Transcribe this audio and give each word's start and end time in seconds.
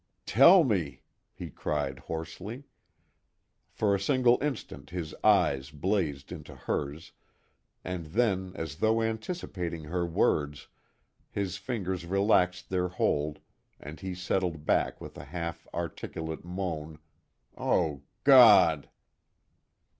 "Tell 0.25 0.63
me!" 0.63 1.03
he 1.31 1.51
cried 1.51 1.99
hoarsely. 1.99 2.63
For 3.69 3.93
a 3.93 3.99
single 3.99 4.39
instant 4.41 4.89
his 4.89 5.13
eyes 5.23 5.69
blazed 5.69 6.31
into 6.31 6.55
hers, 6.55 7.11
and 7.83 8.07
then, 8.07 8.51
as 8.55 8.77
though 8.77 9.03
anticipating 9.03 9.83
her 9.83 10.03
words, 10.03 10.69
his 11.29 11.57
fingers 11.57 12.07
relaxed 12.07 12.71
their 12.71 12.87
hold 12.87 13.37
and 13.79 13.99
he 13.99 14.15
settled 14.15 14.65
back 14.65 14.99
with 14.99 15.15
a 15.19 15.25
half 15.25 15.67
articulate 15.71 16.43
moan 16.43 16.97
"_Oh, 17.55 18.01
God! 18.23 18.89